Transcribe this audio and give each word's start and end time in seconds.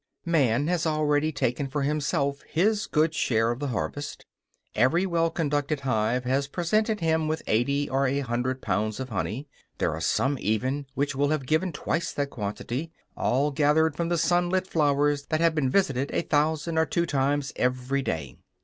Man 0.25 0.65
has 0.65 0.87
already 0.87 1.31
taken 1.31 1.67
for 1.67 1.83
himself 1.83 2.41
his 2.49 2.87
good 2.87 3.13
share 3.13 3.51
of 3.51 3.59
the 3.59 3.67
harvest. 3.67 4.25
Every 4.73 5.05
well 5.05 5.29
conducted 5.29 5.81
hive 5.81 6.23
has 6.23 6.47
presented 6.47 7.01
him 7.01 7.27
with 7.27 7.43
eighty 7.45 7.87
or 7.87 8.07
a 8.07 8.21
hundred 8.21 8.63
pounds 8.63 8.99
of 8.99 9.09
honey; 9.09 9.47
there 9.77 9.91
are 9.93 10.01
some 10.01 10.39
even 10.41 10.87
which 10.95 11.15
will 11.15 11.29
have 11.29 11.45
given 11.45 11.71
twice 11.71 12.11
that 12.13 12.31
quantity, 12.31 12.91
all 13.15 13.51
gathered 13.51 13.95
from 13.95 14.09
the 14.09 14.17
sun 14.17 14.49
lit 14.49 14.65
flowers 14.65 15.27
that 15.27 15.37
will 15.39 15.43
have 15.43 15.53
been 15.53 15.69
visited 15.69 16.09
a 16.15 16.23
thousand 16.23 16.79
or 16.79 16.87
two 16.87 17.05
times 17.05 17.53
every 17.55 18.01
day. 18.01 18.39